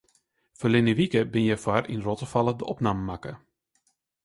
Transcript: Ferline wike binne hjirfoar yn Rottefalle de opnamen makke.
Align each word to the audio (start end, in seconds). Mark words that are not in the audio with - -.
Ferline 0.59 0.91
wike 0.99 1.21
binne 1.31 1.47
hjirfoar 1.49 1.83
yn 1.93 2.05
Rottefalle 2.07 2.53
de 2.57 2.65
opnamen 2.73 3.07
makke. 3.09 3.33